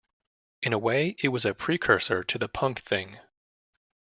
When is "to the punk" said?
2.23-2.79